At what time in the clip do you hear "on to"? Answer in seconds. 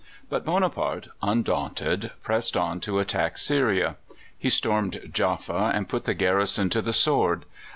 2.57-2.97